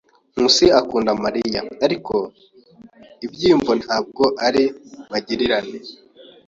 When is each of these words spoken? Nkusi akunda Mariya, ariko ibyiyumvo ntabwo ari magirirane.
Nkusi 0.33 0.65
akunda 0.79 1.11
Mariya, 1.23 1.61
ariko 1.85 2.15
ibyiyumvo 3.25 3.71
ntabwo 3.81 4.23
ari 4.47 4.63
magirirane. 5.11 5.77